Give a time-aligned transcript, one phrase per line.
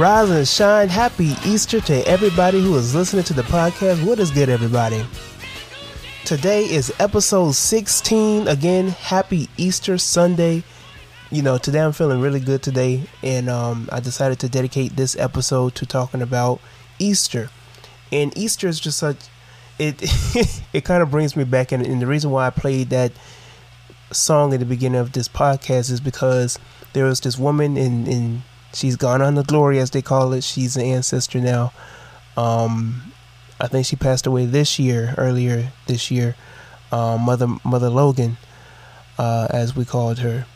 [0.00, 0.88] Rise and shine.
[0.88, 4.02] Happy Easter to everybody who is listening to the podcast.
[4.06, 5.04] What is good, everybody?
[6.24, 8.48] Today is episode 16.
[8.48, 10.64] Again, happy Easter Sunday.
[11.30, 15.18] You know, today I'm feeling really good today, and um, I decided to dedicate this
[15.18, 16.62] episode to talking about
[16.98, 17.50] Easter.
[18.10, 19.18] And Easter is just such
[19.78, 19.96] it.
[20.72, 23.12] it kind of brings me back, and, and the reason why I played that
[24.12, 26.58] song at the beginning of this podcast is because
[26.94, 28.42] there was this woman in in
[28.74, 30.44] she's gone on the glory as they call it.
[30.44, 31.72] She's an ancestor now.
[32.36, 33.12] Um,
[33.60, 36.36] I think she passed away this year, earlier this year.
[36.92, 38.36] Um, Mother Mother Logan,
[39.18, 40.46] uh, as we called her.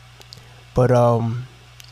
[0.73, 1.45] But um,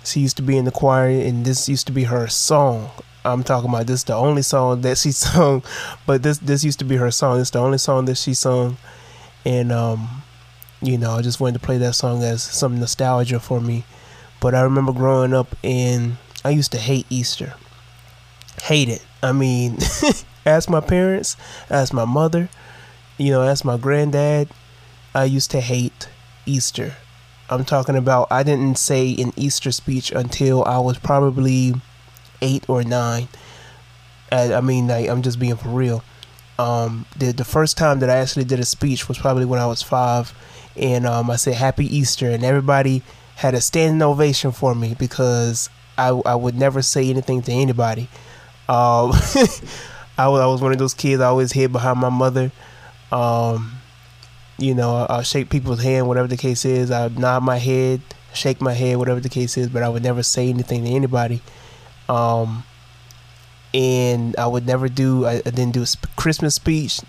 [0.03, 2.89] she used to be in the choir, and this used to be her song.
[3.25, 5.63] I'm talking about this the only song that she sung,
[6.05, 7.39] but this this used to be her song.
[7.39, 8.77] It's the only song that she sung,
[9.45, 10.23] and um,
[10.81, 13.85] you know, I just wanted to play that song as some nostalgia for me.
[14.43, 17.53] But I remember growing up and I used to hate Easter.
[18.63, 19.01] Hate it.
[19.23, 19.77] I mean,
[20.45, 21.37] ask my parents,
[21.69, 22.49] ask my mother,
[23.17, 24.49] you know, ask my granddad.
[25.15, 26.09] I used to hate
[26.45, 26.95] Easter.
[27.49, 31.75] I'm talking about I didn't say an Easter speech until I was probably
[32.41, 33.29] eight or nine.
[34.29, 36.03] I, I mean, I, I'm just being for real.
[36.59, 39.67] Um, the the first time that I actually did a speech was probably when I
[39.67, 40.33] was five,
[40.75, 43.03] and um, I said Happy Easter, and everybody
[43.35, 48.03] had a standing ovation for me because I, I would never say anything to anybody.
[48.69, 49.11] Um,
[50.17, 52.51] I, was, I was one of those kids I always hid behind my mother.
[53.11, 53.73] Um,
[54.57, 56.91] you know, I'll shake people's hand, whatever the case is.
[56.91, 58.01] I'll nod my head,
[58.33, 61.41] shake my head, whatever the case is, but I would never say anything to anybody.
[62.07, 62.63] Um,
[63.73, 67.01] and I would never do, I, I didn't do a Christmas speech,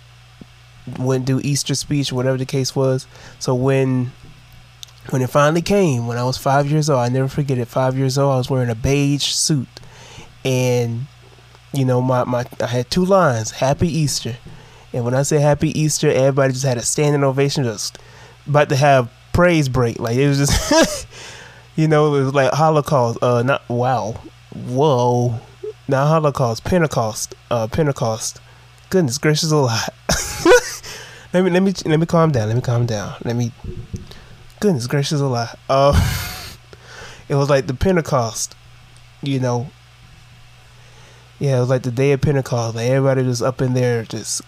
[0.98, 3.06] wouldn't do Easter speech, whatever the case was.
[3.38, 4.12] So when
[5.10, 7.68] when it finally came, when I was five years old, I never forget it.
[7.68, 9.68] Five years old, I was wearing a beige suit,
[10.44, 11.06] and
[11.72, 14.36] you know, my, my I had two lines: "Happy Easter,"
[14.92, 17.98] and when I say "Happy Easter," everybody just had a standing ovation, just
[18.46, 19.98] about to have praise break.
[19.98, 21.06] Like it was just,
[21.76, 23.18] you know, it was like Holocaust.
[23.22, 24.20] Uh, not wow,
[24.54, 25.38] whoa,
[25.88, 28.40] not Holocaust, Pentecost, uh, Pentecost.
[28.90, 29.88] Goodness gracious, a lot.
[31.32, 32.48] let me let me let me calm down.
[32.48, 33.14] Let me calm down.
[33.24, 33.52] Let me
[34.64, 35.54] goodness gracious alive.
[35.68, 35.92] Uh,
[37.28, 38.56] it was like the Pentecost,
[39.22, 39.68] you know.
[41.38, 42.74] Yeah, it was like the day of Pentecost.
[42.74, 44.40] Like everybody was up in there just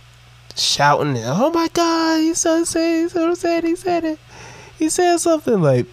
[0.57, 3.03] shouting, and, "Oh my God, he's so sad!
[3.03, 3.65] He's so sad!
[3.65, 4.19] He said it!
[4.79, 5.85] He said something!" Like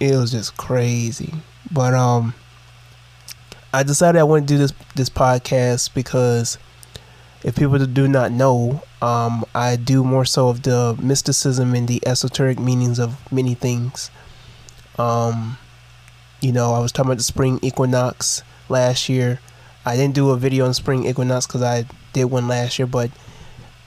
[0.00, 1.34] it was just crazy.
[1.70, 2.32] But um,
[3.74, 6.56] I decided I to do this this podcast because
[7.44, 12.06] if people do not know, um, I do more so of the mysticism and the
[12.06, 14.10] esoteric meanings of many things.
[14.98, 15.56] Um,
[16.40, 19.40] you know, I was talking about the spring equinox last year.
[19.86, 23.10] I didn't do a video on spring equinox because I did one last year, but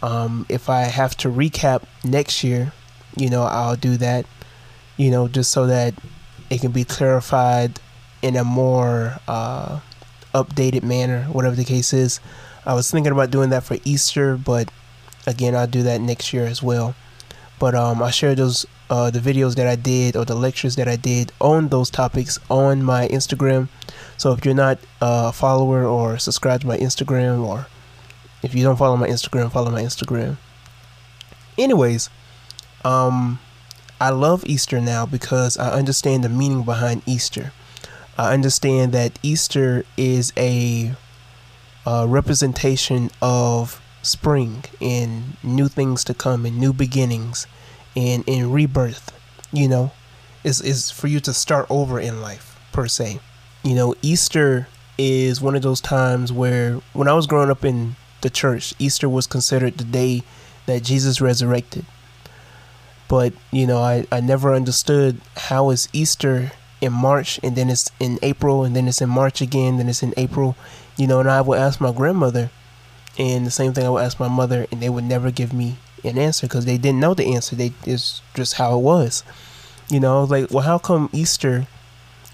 [0.02, 2.74] um, if I have to recap next year,
[3.16, 4.26] you know, I'll do that.
[4.98, 5.96] You know, just so that
[6.50, 7.80] it can be clarified
[8.22, 9.80] in a more uh,
[10.34, 12.20] updated manner, whatever the case is.
[12.66, 14.70] I was thinking about doing that for Easter, but
[15.26, 16.96] again, I'll do that next year as well.
[17.60, 20.88] But um, I share those uh, the videos that I did or the lectures that
[20.88, 23.70] I did on those topics on my Instagram.
[24.18, 27.68] So if you're not a follower or subscribed to my Instagram, or
[28.42, 30.38] if you don't follow my Instagram, follow my Instagram.
[31.58, 32.10] Anyways,
[32.84, 33.40] um,
[34.02, 37.54] I love Easter now because I understand the meaning behind Easter.
[38.18, 40.94] I understand that Easter is a
[41.86, 47.48] uh, representation of spring and new things to come and new beginnings
[47.96, 49.12] and in rebirth
[49.52, 49.92] you know
[50.44, 53.20] is is for you to start over in life per se.
[53.64, 54.68] You know easter
[54.98, 59.10] is one of those times where when i was growing up in the church easter
[59.10, 60.24] was considered the day
[60.66, 61.86] that jesus resurrected.
[63.08, 66.52] But you know i, I never understood how is easter
[66.82, 70.04] in march and then it's in april and then it's in march again then it's
[70.04, 70.56] in april.
[70.96, 72.52] You know, and I would ask my grandmother,
[73.18, 75.78] and the same thing I would ask my mother, and they would never give me
[76.04, 77.56] an answer because they didn't know the answer.
[77.56, 79.24] They it's just how it was.
[79.90, 81.68] You know, like, well, how come Easter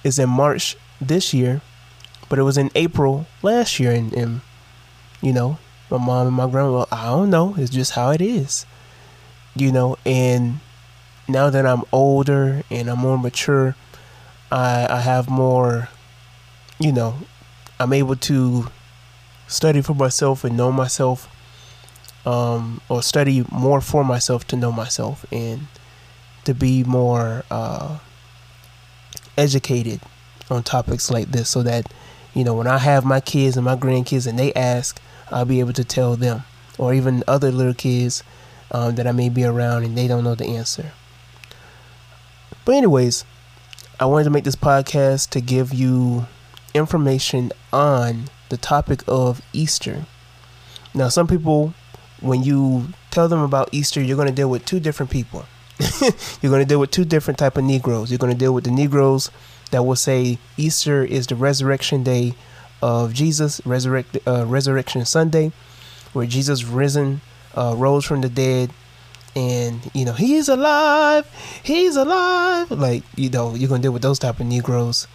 [0.03, 1.61] is in March this year,
[2.29, 3.91] but it was in April last year?
[3.91, 4.41] And, and
[5.21, 5.57] you know,
[5.89, 7.55] my mom and my grandma, well, I don't know.
[7.57, 8.65] It's just how it is.
[9.55, 10.59] You know, and
[11.27, 13.75] now that I'm older and I'm more mature,
[14.51, 15.89] I I have more,
[16.79, 17.15] you know,
[17.79, 18.67] I'm able to
[19.49, 21.27] study for myself and know myself,
[22.25, 25.67] um, or study more for myself to know myself and
[26.45, 27.99] to be more uh,
[29.37, 29.99] educated
[30.49, 31.91] on topics like this, so that
[32.35, 35.01] you know, when I have my kids and my grandkids and they ask,
[35.31, 36.43] I'll be able to tell them,
[36.77, 38.23] or even other little kids
[38.71, 40.91] um, that I may be around and they don't know the answer.
[42.65, 43.25] But, anyways,
[43.99, 46.27] I wanted to make this podcast to give you
[46.75, 50.05] information on the topic of Easter.
[50.93, 51.73] Now, some people,
[52.19, 55.45] when you tell them about Easter, you're going to deal with two different people.
[56.41, 58.11] you're going to deal with two different type of Negroes.
[58.11, 59.31] You're going to deal with the Negroes
[59.71, 62.33] that will say Easter is the resurrection day
[62.81, 65.51] of Jesus, resurrect, uh, resurrection Sunday,
[66.13, 67.21] where Jesus risen,
[67.55, 68.71] uh, rose from the dead,
[69.35, 71.27] and you know he's alive,
[71.63, 72.71] he's alive.
[72.71, 75.07] Like you know you're gonna deal with those type of Negroes.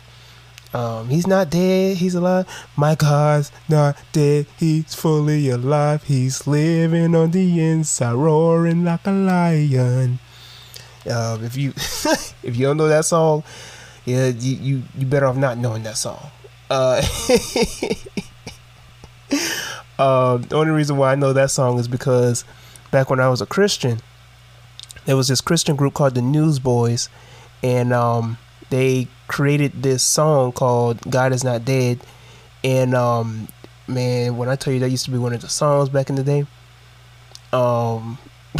[0.74, 2.48] Um, he's not dead, he's alive.
[2.76, 6.02] My God's not dead, he's fully alive.
[6.02, 10.18] He's living on the inside, roaring like a lion.
[11.08, 11.70] Um, if you
[12.42, 13.44] if you don't know that song,
[14.04, 16.30] yeah, you you, you better off not knowing that song.
[16.68, 16.96] Uh,
[19.96, 22.44] um, the only reason why I know that song is because
[22.90, 24.00] back when I was a Christian,
[25.04, 27.08] there was this Christian group called the Newsboys,
[27.62, 28.38] and um,
[28.70, 32.00] they created this song called "God Is Not Dead."
[32.62, 33.48] And um,
[33.86, 36.16] man, when I tell you that used to be one of the songs back in
[36.16, 36.46] the day,
[37.52, 38.18] um,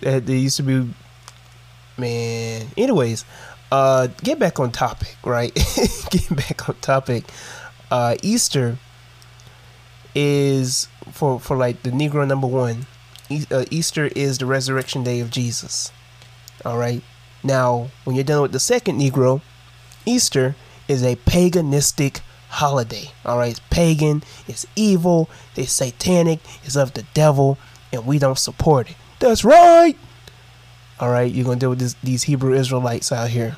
[0.00, 0.88] that they used to be,
[1.96, 2.66] man.
[2.76, 3.24] Anyways,
[3.72, 5.54] uh, get back on topic, right?
[6.10, 7.24] get back on topic.
[7.90, 8.78] Uh, Easter
[10.14, 12.86] is for for like the Negro number one.
[13.50, 15.90] Uh, Easter is the resurrection day of Jesus.
[16.64, 17.02] All right.
[17.42, 19.40] Now, when you're dealing with the second Negro,
[20.04, 20.56] Easter
[20.88, 23.10] is a paganistic holiday.
[23.24, 27.58] All right, it's pagan, it's evil, it's satanic, it's of the devil,
[27.92, 28.96] and we don't support it.
[29.18, 29.96] That's right.
[30.98, 33.56] All right, you're gonna deal with this, these Hebrew Israelites out here,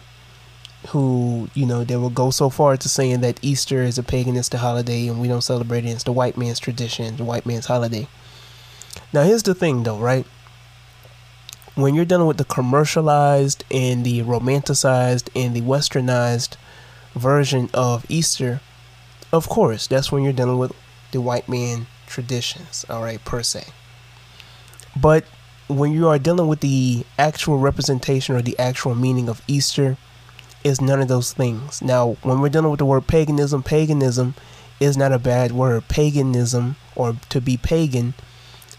[0.88, 4.58] who you know they will go so far to saying that Easter is a paganistic
[4.58, 5.90] holiday and we don't celebrate it.
[5.90, 8.08] It's the white man's tradition, the white man's holiday.
[9.12, 10.26] Now, here's the thing, though, right?
[11.78, 16.56] When you're dealing with the commercialized and the romanticized and the westernized
[17.14, 18.60] version of Easter,
[19.32, 20.72] of course, that's when you're dealing with
[21.12, 23.66] the white man traditions, all right, per se.
[25.00, 25.24] But
[25.68, 29.98] when you are dealing with the actual representation or the actual meaning of Easter,
[30.64, 31.80] is none of those things.
[31.80, 34.34] Now, when we're dealing with the word paganism, paganism
[34.80, 35.86] is not a bad word.
[35.86, 38.14] Paganism, or to be pagan,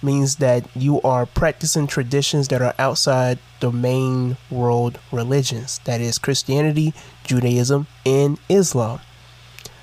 [0.01, 6.17] means that you are practicing traditions that are outside the main world religions that is,
[6.17, 8.99] Christianity, Judaism, and Islam.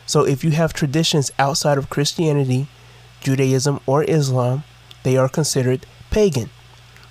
[0.06, 2.68] So, if you have traditions outside of Christianity,
[3.20, 4.64] Judaism, or Islam,
[5.02, 6.50] they are considered pagan.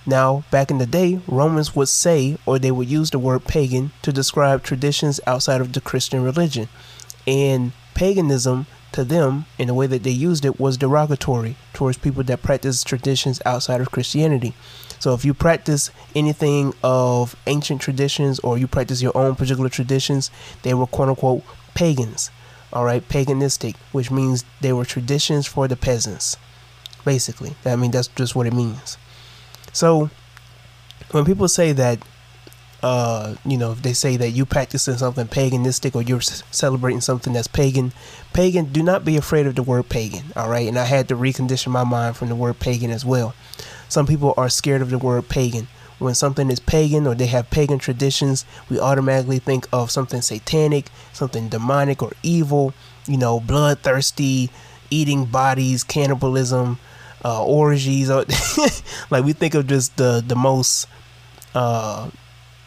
[0.05, 3.91] Now, back in the day, Romans would say, or they would use the word pagan
[4.03, 6.69] to describe traditions outside of the Christian religion.
[7.25, 12.23] And paganism to them, in the way that they used it, was derogatory towards people
[12.23, 14.53] that practice traditions outside of Christianity.
[14.99, 20.31] So if you practice anything of ancient traditions or you practice your own particular traditions,
[20.63, 22.31] they were quote unquote pagans.
[22.71, 26.37] All right, paganistic, which means they were traditions for the peasants.
[27.03, 28.97] Basically, I mean that's just what it means.
[29.73, 30.09] So
[31.11, 31.99] when people say that
[32.86, 37.34] uh, you know, if they say that you practicing something paganistic or you're celebrating something
[37.34, 37.92] that's pagan,
[38.32, 40.68] pagan, do not be afraid of the word pagan, all right?
[40.68, 43.34] And I had to recondition my mind from the word pagan as well.
[43.89, 45.68] Some people are scared of the word pagan.
[45.98, 50.92] When something is pagan or they have pagan traditions, we automatically think of something satanic,
[51.12, 52.75] something demonic or evil,
[53.08, 54.51] you know, bloodthirsty,
[54.92, 56.77] eating bodies, cannibalism,
[57.24, 58.10] uh, orgies.
[59.10, 60.88] like we think of just the the most
[61.56, 62.12] uh,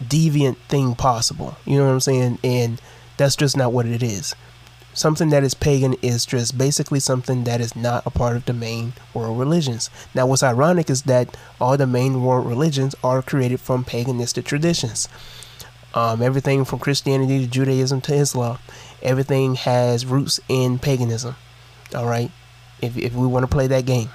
[0.03, 1.57] deviant thing possible.
[1.65, 2.39] You know what I'm saying?
[2.45, 2.81] And
[3.17, 4.35] that's just not what it is.
[4.95, 8.53] Something that is pagan is just basically something that is not a part of the
[8.53, 9.91] main world religions.
[10.15, 15.09] Now, what's ironic is that all the main world religions are created from paganistic traditions.
[15.95, 18.59] Um, everything from Christianity to Judaism to Islam,
[19.03, 21.37] everything has roots in paganism.
[21.95, 22.31] All right,
[22.83, 24.11] if if we want to play that game.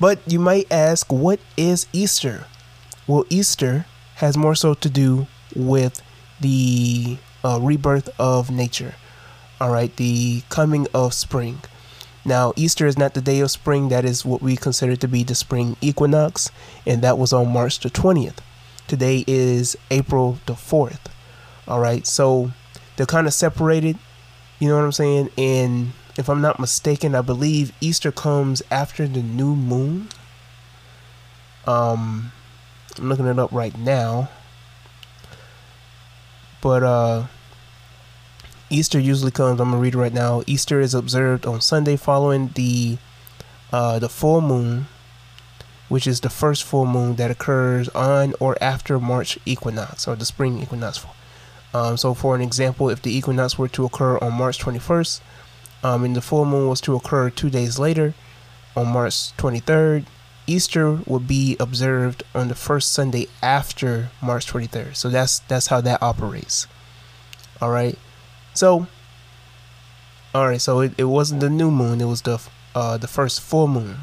[0.00, 2.46] But you might ask, what is Easter?
[3.06, 3.84] Well, Easter
[4.16, 6.00] has more so to do with
[6.40, 8.94] the uh, rebirth of nature.
[9.60, 11.60] All right, the coming of spring.
[12.24, 15.22] Now, Easter is not the day of spring, that is what we consider to be
[15.22, 16.50] the spring equinox,
[16.86, 18.38] and that was on March the 20th.
[18.86, 21.06] Today is April the 4th.
[21.68, 22.52] All right, so
[22.96, 23.98] they're kind of separated,
[24.58, 25.30] you know what I'm saying?
[25.36, 30.08] And if I'm not mistaken, I believe Easter comes after the new moon.
[31.66, 32.32] Um,
[32.98, 34.28] I'm looking it up right now.
[36.60, 37.26] But uh
[38.70, 39.60] Easter usually comes.
[39.60, 40.42] I'm gonna read it right now.
[40.46, 42.98] Easter is observed on Sunday following the
[43.72, 44.86] uh, the full moon,
[45.88, 50.24] which is the first full moon that occurs on or after March equinox or the
[50.24, 51.04] spring equinox.
[51.72, 55.20] Um, so, for an example, if the equinox were to occur on March 21st,
[55.82, 58.14] um, and the full moon was to occur two days later,
[58.76, 60.06] on March 23rd,
[60.46, 64.96] Easter would be observed on the first Sunday after March 23rd.
[64.96, 66.66] So that's that's how that operates.
[67.60, 67.98] All right.
[68.52, 68.86] So,
[70.34, 70.60] all right.
[70.60, 72.00] So it, it wasn't the new moon.
[72.00, 72.40] It was the
[72.74, 74.00] uh, the first full moon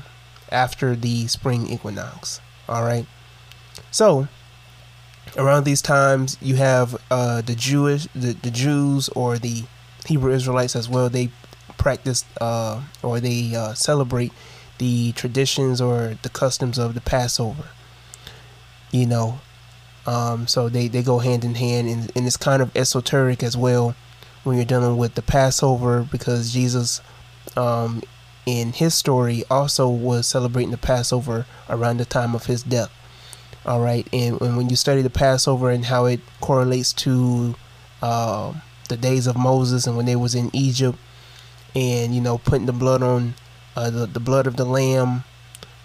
[0.51, 2.41] after the spring equinox.
[2.67, 3.05] All right.
[3.91, 4.27] So
[5.37, 9.63] around these times, you have uh, the Jewish, the, the Jews or the
[10.05, 11.09] Hebrew Israelites as well.
[11.09, 11.29] They
[11.77, 14.31] practice uh, or they uh, celebrate
[14.81, 17.65] the traditions or the customs of the Passover.
[18.91, 19.39] You know,
[20.07, 23.55] um, so they, they go hand in hand, and, and it's kind of esoteric as
[23.55, 23.95] well
[24.43, 26.99] when you're dealing with the Passover because Jesus,
[27.55, 28.01] um,
[28.47, 32.91] in his story, also was celebrating the Passover around the time of his death.
[33.67, 37.53] All right, and, and when you study the Passover and how it correlates to
[38.01, 38.51] uh,
[38.89, 40.97] the days of Moses and when they was in Egypt,
[41.75, 43.35] and you know putting the blood on
[43.75, 45.23] uh, the, the blood of the lamb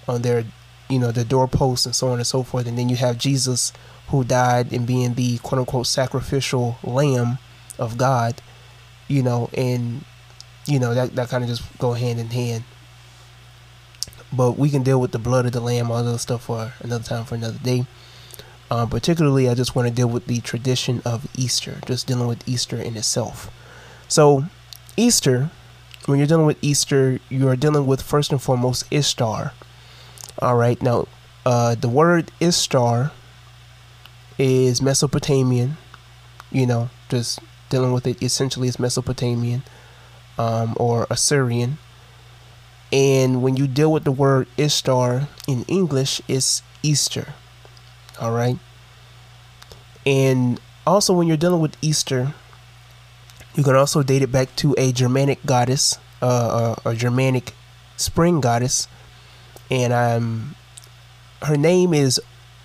[0.09, 0.45] on their
[0.88, 2.66] you know the doorposts and so on and so forth.
[2.66, 3.73] And then you have jesus
[4.09, 7.38] who died and being the quote unquote sacrificial lamb
[7.78, 8.40] of god
[9.09, 10.05] you know and
[10.66, 12.64] you know that, that kind of just go hand in hand.
[14.33, 17.05] But we can deal with the blood of the lamb all that stuff for another
[17.05, 17.87] time for another day.
[18.69, 22.47] Um, particularly i just want to deal with the tradition of easter just dealing with
[22.49, 23.49] easter in itself.
[24.09, 24.47] So
[24.97, 25.50] easter
[26.07, 29.53] when you're dealing with Easter, you are dealing with first and foremost Ishtar.
[30.41, 31.07] All right, now
[31.45, 33.13] uh, the word Ishtar
[34.39, 35.77] is Mesopotamian.
[36.51, 39.63] You know, just dealing with it essentially is Mesopotamian
[40.39, 41.79] um, or Assyrian.
[42.93, 47.35] And when you deal with the word Ishtar in English, it's Easter.
[48.21, 48.59] All right.
[50.05, 52.33] And also, when you're dealing with Easter,
[53.57, 57.55] you can also date it back to a Germanic goddess, uh, a, a Germanic
[57.97, 58.87] spring goddess,
[59.71, 60.55] and um,
[61.43, 62.21] her name is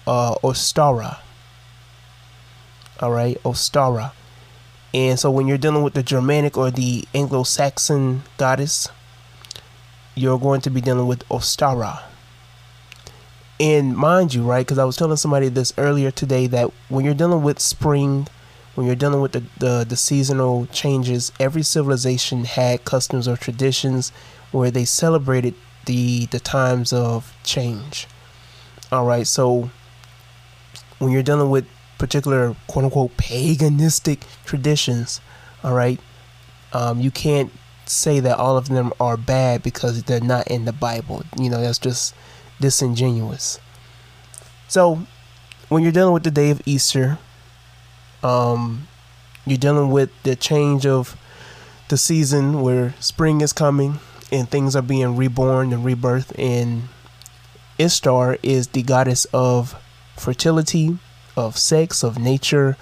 [0.06, 1.20] uh, Ostara.
[3.00, 4.12] All right, Ostara.
[4.94, 8.90] And so when you're dealing with the Germanic or the Anglo-Saxon goddess,
[10.16, 12.04] you're going to be dealing with Ostara.
[13.62, 17.14] And mind you, right, because I was telling somebody this earlier today that when you're
[17.14, 18.28] dealing with spring
[18.76, 24.12] when you're dealing with the, the, the seasonal changes, every civilization had customs or traditions
[24.52, 25.54] where they celebrated
[25.86, 28.08] the the times of change.
[28.92, 29.72] All right, so
[31.00, 31.66] when you're dealing with
[31.98, 35.22] particular quote unquote paganistic traditions,
[35.64, 36.00] all right,
[36.74, 37.52] um, you can't
[37.86, 41.24] say that all of them are bad because they're not in the Bible.
[41.38, 42.14] You know, that's just
[42.60, 43.60] disingenuous.
[44.68, 45.06] So
[45.68, 47.18] when you're dealing with the day of Easter,
[48.24, 48.88] um,
[49.46, 51.18] you're dealing with the change of
[51.90, 54.00] the season where spring is coming
[54.32, 56.38] and things are being reborn and rebirth.
[56.38, 56.84] And
[57.78, 59.76] Ishtar is the goddess of
[60.18, 60.98] fertility,
[61.36, 62.78] of sex, of nature,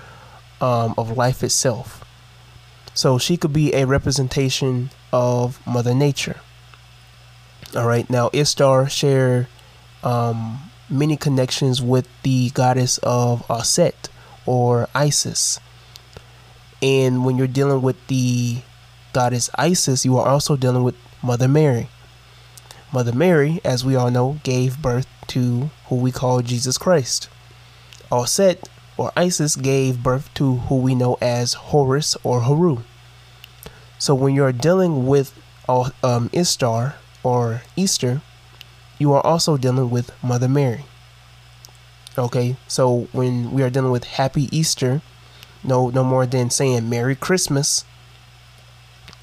[0.61, 2.03] um, of life itself.
[2.93, 6.41] So she could be a representation of Mother Nature.
[7.75, 9.47] All right, now Ishtar share
[10.03, 14.09] um, many connections with the goddess of Aset
[14.49, 15.59] or Isis.
[16.81, 18.63] And when you're dealing with the
[19.13, 21.87] goddess Isis, you are also dealing with Mother Mary.
[22.91, 27.29] Mother Mary, as we all know, gave birth to who we call Jesus Christ.
[28.11, 32.79] Aset or Isis gave birth to who we know as Horus or Haru.
[33.99, 35.31] So when you're dealing with
[35.67, 38.23] um, Ishtar or Easter,
[38.97, 40.85] you are also dealing with Mother Mary.
[42.19, 45.01] Okay, so when we are dealing with Happy Easter,
[45.63, 47.85] no, no more than saying Merry Christmas.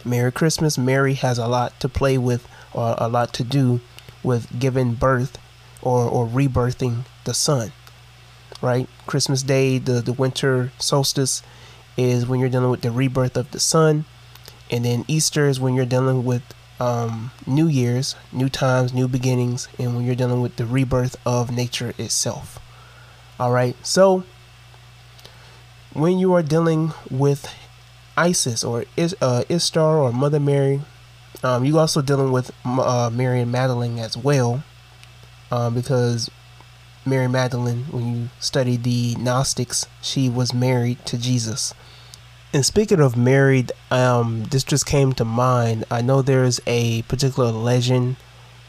[0.02, 0.78] Merry Christmas.
[0.78, 3.82] Mary has a lot to play with, or a lot to do
[4.22, 5.36] with giving birth,
[5.82, 7.72] or or rebirthing the sun.
[8.62, 11.42] Right, Christmas Day, the the winter solstice,
[11.98, 14.06] is when you're dealing with the rebirth of the sun,
[14.70, 16.42] and then Easter is when you're dealing with
[16.80, 21.52] um, New Year's, new times, new beginnings, and when you're dealing with the rebirth of
[21.52, 22.58] nature itself.
[23.38, 23.76] All right.
[23.85, 24.25] So
[25.93, 27.52] when you are dealing with
[28.16, 30.81] Isis or Is, uh, Ishtar or Mother Mary,
[31.43, 34.64] um, you also dealing with uh, Mary and Magdalene as well,
[35.50, 36.31] um, because
[37.05, 41.73] Mary Magdalene, when you study the Gnostics, she was married to Jesus,
[42.52, 45.85] And speaking of married, um, this just came to mind.
[45.90, 48.16] I know there's a particular legend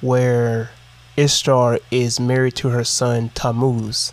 [0.01, 0.71] where
[1.15, 4.11] Ishtar is married to her son Tammuz.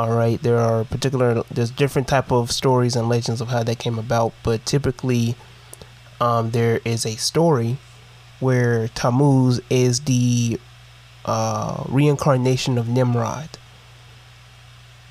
[0.00, 3.78] All right, there are particular there's different type of stories and legends of how that
[3.78, 5.34] came about, but typically,
[6.18, 7.76] um, there is a story
[8.38, 10.58] where Tammuz is the
[11.26, 13.50] uh, reincarnation of Nimrod,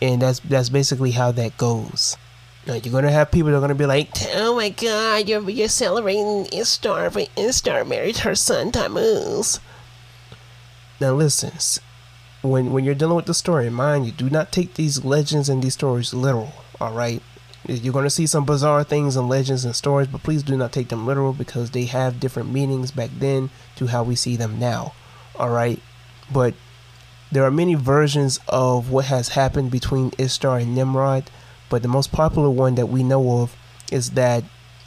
[0.02, 2.18] and that's that's basically how that goes.
[2.66, 5.70] Now, you're gonna have people that are gonna be like, "Oh my God, you're you're
[5.70, 9.60] celebrating Ishtar, but Ishtar married her son Tammuz."
[11.00, 11.52] Now listen,
[12.42, 15.50] when when you're dealing with the story, in mind you, do not take these legends
[15.50, 16.54] and these stories literal.
[16.80, 17.22] All right,
[17.68, 20.72] you're going to see some bizarre things and legends and stories, but please do not
[20.72, 24.60] take them literal because they have different meanings back then to how we see them
[24.60, 24.94] now.
[25.38, 25.80] All right,
[26.32, 26.54] but
[27.32, 31.30] there are many versions of what has happened between Ishtar and Nimrod,
[31.70, 33.56] but the most popular one that we know of
[33.92, 34.44] is that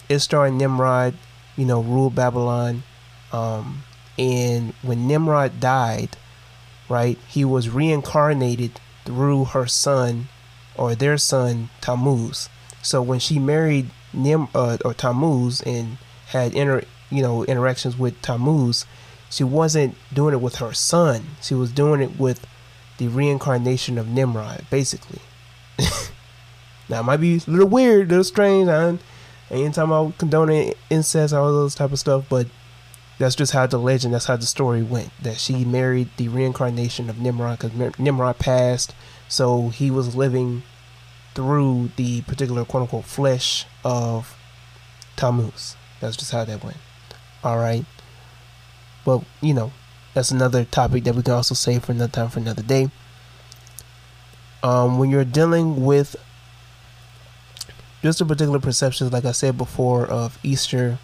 [0.08, 1.14] Ishtar and Nimrod,
[1.56, 2.82] you know, ruled Babylon.
[3.32, 3.84] Um,
[4.18, 6.16] and when Nimrod died,
[6.92, 10.28] right, he was reincarnated through her son
[10.76, 12.48] or their son Tammuz.
[12.82, 18.20] So when she married Nim uh, or Tammuz and had inter you know interactions with
[18.22, 18.84] Tammuz,
[19.30, 21.22] she wasn't doing it with her son.
[21.40, 22.46] She was doing it with
[22.98, 25.20] the reincarnation of Nimrod, basically.
[26.88, 28.68] now it might be a little weird, a little strange.
[28.68, 28.98] I
[29.50, 32.46] ain't talking about incest, all those type of stuff, but
[33.18, 35.10] that's just how the legend, that's how the story went.
[35.22, 38.94] That she married the reincarnation of Nimrod because Nimrod passed,
[39.28, 40.62] so he was living
[41.34, 44.36] through the particular quote unquote flesh of
[45.16, 45.76] Tammuz.
[46.00, 46.78] That's just how that went.
[47.44, 47.84] All right.
[49.04, 49.72] Well, you know,
[50.14, 52.90] that's another topic that we can also save for another time for another day.
[54.62, 56.14] Um, when you're dealing with
[58.02, 60.98] just a particular perceptions, like I said before, of Easter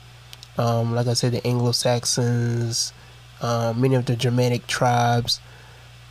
[0.58, 2.92] um, like I said, the Anglo Saxons,
[3.40, 5.40] uh, many of the Germanic tribes.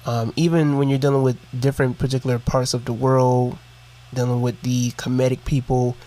[0.05, 3.57] Um, even when you're dealing with different particular parts of the world,
[4.13, 5.97] dealing with the Kemetic people,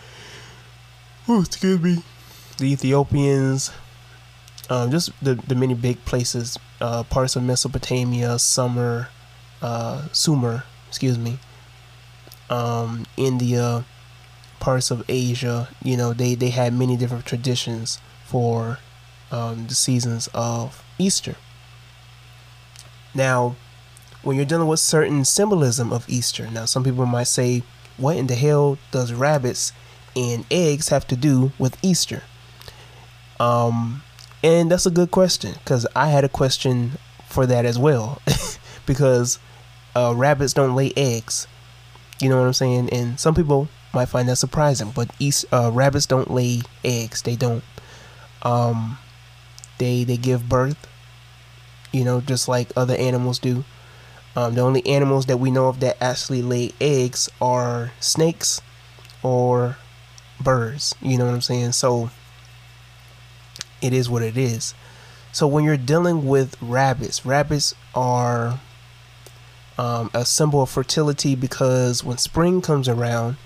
[1.29, 2.03] oh, excuse me,
[2.57, 3.71] the Ethiopians,
[4.71, 9.11] um, just the, the many big places, uh, parts of Mesopotamia, Sumer,
[9.61, 11.39] uh, Sumer, excuse me,
[12.49, 13.85] um, India,
[14.61, 17.99] parts of Asia, you know, they, they had many different traditions
[18.31, 18.79] for
[19.33, 21.35] um, the seasons of Easter.
[23.13, 23.57] Now,
[24.23, 27.65] when you're dealing with certain symbolism of Easter, now some people might say,
[27.97, 29.73] what in the hell does rabbits
[30.15, 32.23] and eggs have to do with Easter?
[33.41, 34.03] Um,
[34.45, 36.93] and that's a good question because I had a question
[37.27, 38.23] for that as well
[38.87, 39.41] because
[39.97, 41.49] uh, rabbits don't lay eggs.
[42.21, 42.91] You know what I'm saying?
[42.91, 47.23] And some people might find that surprising, but East, uh, rabbits don't lay eggs.
[47.23, 47.65] They don't
[48.43, 48.99] um,
[49.79, 50.87] they they give birth,
[51.93, 53.65] you know, just like other animals do.
[54.37, 58.61] Um, the only animals that we know of that actually lay eggs are snakes
[59.23, 59.77] or
[60.41, 60.95] birds.
[61.03, 61.73] You know what I'm saying?
[61.73, 62.11] So
[63.83, 64.75] it is what it is.
[65.33, 68.61] So when you're dealing with rabbits, rabbits are
[69.79, 73.37] um, a symbol of fertility because when spring comes around,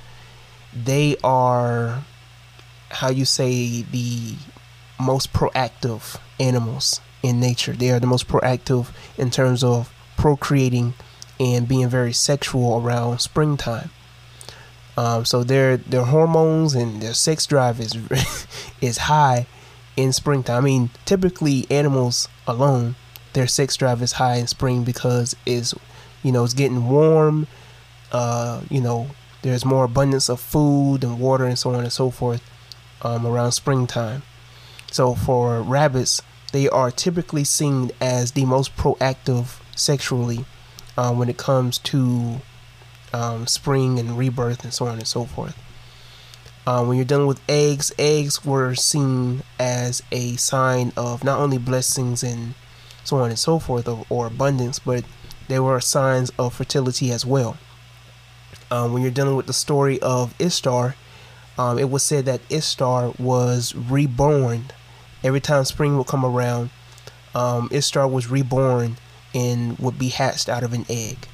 [0.75, 2.05] they are
[2.91, 4.37] how you say the
[4.99, 7.73] most proactive animals in nature.
[7.73, 10.95] They are the most proactive in terms of procreating
[11.41, 13.91] and being very sexual around springtime.
[14.97, 17.97] Um, so their their hormones and their sex drive is
[18.81, 19.47] is high
[19.97, 20.59] in springtime.
[20.59, 22.95] I mean, typically animals alone,
[23.33, 25.75] their sex drive is high in spring because it's
[26.23, 27.47] you know it's getting warm.
[28.13, 29.09] Uh, you know,
[29.43, 32.43] there's more abundance of food and water and so on and so forth
[33.03, 34.23] um, around springtime.
[34.95, 40.45] So for rabbits, they are typically seen as the most proactive sexually
[40.97, 42.41] uh, when it comes to
[43.13, 45.59] um, spring and rebirth and so on and so forth.
[46.65, 51.59] Uh, when you're dealing with eggs, eggs were seen as a sign of not only
[51.59, 52.55] blessings and
[53.03, 55.03] so on and so forth, or, or abundance, but
[55.49, 57.57] they were signs of fertility as well.
[58.71, 60.95] Um, when you're dealing with the story of Ishtar,
[61.59, 64.67] um, it was said that Ishtar was reborn
[65.25, 66.71] every time spring would come around,
[67.35, 68.97] um, Ishtar was reborn
[69.35, 71.27] and would be hatched out of an egg.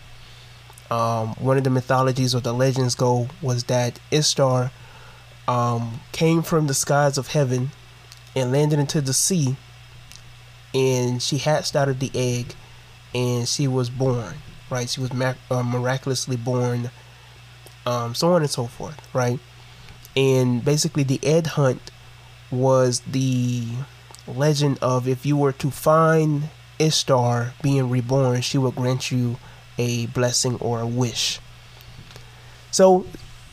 [0.91, 4.71] Um, one of the mythologies or the legends go was that Ishtar
[5.47, 7.71] um, came from the skies of heaven
[8.35, 9.57] and landed into the sea,
[10.75, 12.55] and she hatched out of the egg,
[13.15, 14.35] and she was born.
[14.71, 16.91] Right, she was uh, miraculously born,
[17.85, 18.97] um, so on and so forth.
[19.13, 19.41] Right,
[20.17, 21.91] and basically the egg hunt
[22.51, 23.65] was the
[24.27, 29.37] legend of if you were to find Ishtar being reborn, she would grant you
[29.79, 31.41] a blessing or a wish.
[32.71, 33.07] So,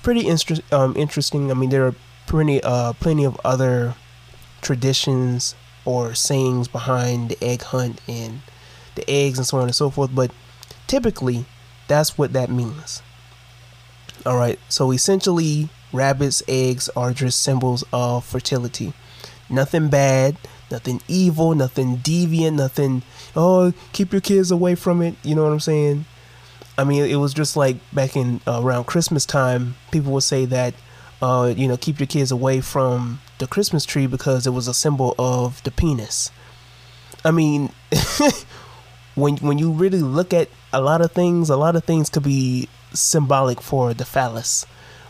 [0.03, 1.51] pretty inter- um, interesting.
[1.51, 1.95] I mean, there are
[2.27, 3.95] plenty, uh, plenty of other
[4.61, 5.55] traditions
[5.85, 8.41] or sayings behind the egg hunt and
[8.95, 10.31] the eggs and so on and so forth, but
[10.87, 11.45] typically,
[11.87, 13.01] that's what that means.
[14.25, 18.93] All right, so essentially, rabbits' eggs are just symbols of fertility.
[19.49, 20.37] Nothing bad,
[20.69, 23.03] nothing evil, nothing deviant, nothing,
[23.35, 25.15] oh, keep your kids away from it.
[25.23, 26.05] You know what I'm saying?
[26.77, 30.45] I mean, it was just like back in uh, around Christmas time, people would say
[30.45, 30.75] that,
[31.21, 34.73] uh, you know, keep your kids away from the Christmas tree because it was a
[34.73, 36.29] symbol of the penis.
[37.25, 37.71] I mean,
[39.15, 42.23] when when you really look at a lot of things, a lot of things could
[42.23, 44.65] be symbolic for the phallus,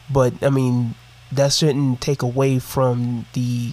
[0.10, 0.96] but I mean,
[1.32, 3.72] that shouldn't take away from the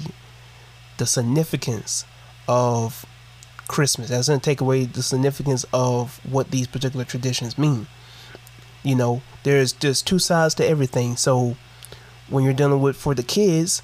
[0.98, 2.04] the significance
[2.48, 3.04] of
[3.68, 4.08] Christmas.
[4.08, 7.86] That doesn't take away the significance of what these particular traditions mean.
[8.82, 11.16] You know, there's just two sides to everything.
[11.16, 11.56] So
[12.28, 13.82] when you're dealing with for the kids,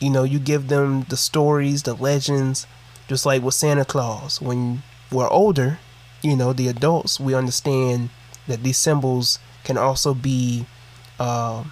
[0.00, 2.66] you know, you give them the stories, the legends,
[3.08, 4.40] just like with Santa Claus.
[4.40, 5.78] When we're older,
[6.22, 8.10] you know, the adults, we understand
[8.46, 10.66] that these symbols can also be,
[11.18, 11.64] uh,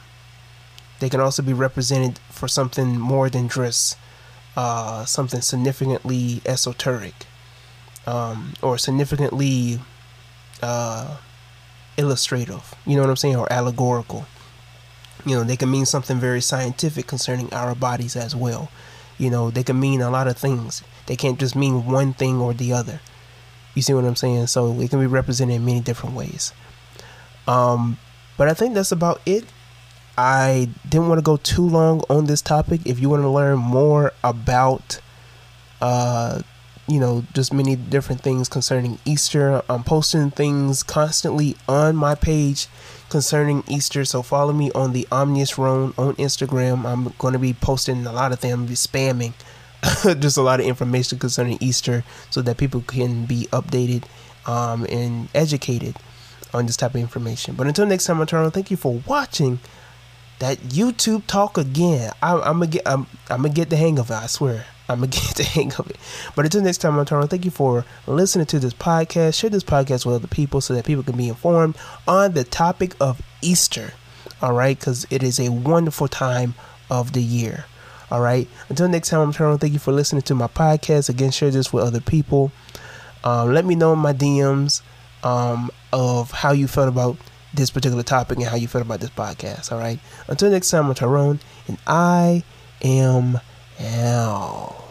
[1.01, 3.97] they can also be represented for something more than just
[4.57, 7.27] uh, something significantly esoteric
[8.07, 9.81] um, or significantly
[10.63, 11.17] uh,
[11.97, 12.75] illustrative.
[12.87, 13.37] You know what I'm saying?
[13.37, 14.27] Or allegorical.
[15.25, 18.71] You know, they can mean something very scientific concerning our bodies as well.
[19.19, 20.83] You know, they can mean a lot of things.
[21.07, 23.01] They can't just mean one thing or the other.
[23.75, 24.49] You see what I'm saying?
[24.49, 26.53] So it can be represented in many different ways.
[27.47, 27.99] Um,
[28.37, 29.45] but I think that's about it
[30.17, 32.83] I didn't want to go too long on this topic.
[32.85, 35.01] If you want to learn more about,
[35.81, 36.43] uh,
[36.87, 42.67] you know, just many different things concerning Easter, I'm posting things constantly on my page
[43.09, 44.05] concerning Easter.
[44.05, 46.85] So follow me on the Omnius Roan on Instagram.
[46.85, 48.53] I'm going to be posting a lot of things.
[48.53, 49.33] I'm be spamming
[50.21, 54.05] just a lot of information concerning Easter so that people can be updated
[54.47, 55.97] um, and educated
[56.55, 57.55] on this type of information.
[57.55, 58.51] But until next time, I'm Toronto.
[58.51, 59.59] Thank you for watching
[60.39, 62.13] that YouTube talk again.
[62.23, 64.15] I, am gonna get I'm, I'm gonna get the hang of it.
[64.15, 64.67] I swear.
[64.89, 65.97] I'm gonna get the hang of it.
[66.35, 67.27] But until next time, I'm Tony.
[67.27, 69.39] Thank you for listening to this podcast.
[69.39, 72.95] Share this podcast with other people so that people can be informed on the topic
[73.01, 73.93] of Easter.
[74.41, 76.55] All right, because it is a wonderful time
[76.91, 77.67] of the year.
[78.11, 78.47] All right.
[78.69, 79.57] Until next time, I'm Tony.
[79.57, 81.09] Thank you for listening to my podcast.
[81.09, 82.53] Again, share this with other people.
[83.25, 84.83] Um, let me know in my DMs
[85.23, 87.17] um, of how you felt about
[87.55, 89.73] this particular topic and how you felt about this podcast.
[89.73, 89.99] All right.
[90.29, 92.43] Until next time, I'm Tyrone, and I
[92.83, 93.39] am
[93.81, 94.82] out.